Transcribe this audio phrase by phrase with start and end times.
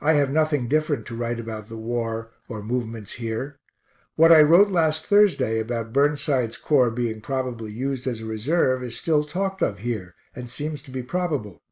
[0.00, 3.58] I have nothing different to write about the war, or movements here.
[4.14, 8.96] What I wrote last Thursday, about Burnside's Corps being probably used as a reserve, is
[8.96, 11.62] still talked of here, and seems to be probable.